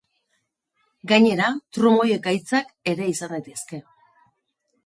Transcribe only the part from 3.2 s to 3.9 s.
daitezke.